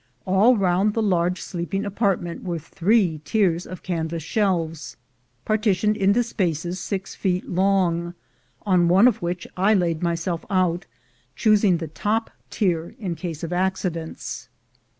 [0.25, 4.97] All round the large sleeping apartment were three tiers of canvas shelves,
[5.45, 8.15] partitioned into spaces six feet long,
[8.65, 10.87] on one of which I laid myself out,
[11.35, 14.49] choosing the top tier in case of accidents.